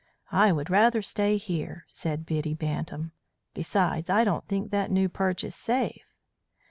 "I 0.31 0.51
would 0.51 0.71
rather 0.71 1.03
stay 1.03 1.37
here," 1.37 1.85
said 1.87 2.25
Biddy 2.25 2.55
Bantam. 2.55 3.11
"Besides, 3.53 4.09
I 4.09 4.23
don't 4.23 4.47
think 4.47 4.71
that 4.71 4.89
new 4.89 5.09
perch 5.09 5.43
is 5.43 5.53
safe." 5.53 6.15